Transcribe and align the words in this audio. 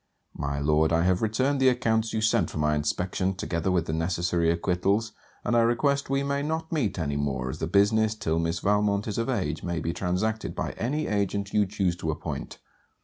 My 0.33 0.57
Lord, 0.59 0.91
I 0.91 1.03
have 1.03 1.21
returned 1.21 1.59
the 1.59 1.69
accounts 1.69 2.11
you 2.11 2.21
sent 2.21 2.49
for 2.49 2.57
my 2.57 2.73
inspection, 2.73 3.35
together 3.35 3.69
with 3.69 3.85
the 3.85 3.93
necessary 3.93 4.49
acquittals; 4.49 5.11
and 5.43 5.55
I 5.55 5.59
request 5.61 6.09
we 6.09 6.23
may 6.23 6.41
not 6.41 6.71
meet 6.71 6.97
any 6.97 7.17
more, 7.17 7.51
as 7.51 7.59
the 7.59 7.67
business 7.67 8.15
till 8.15 8.39
Miss 8.39 8.61
Valmont 8.61 9.07
is 9.07 9.19
of 9.19 9.29
age 9.29 9.61
may 9.61 9.79
be 9.79 9.93
transacted 9.93 10.55
by 10.55 10.71
any 10.71 11.05
agent 11.05 11.53
you 11.53 11.67
choose 11.67 11.95
to 11.97 12.09
appoint. 12.09 12.57